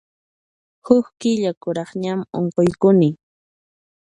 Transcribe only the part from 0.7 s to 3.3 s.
Huk killa kuraqñam unquykuni.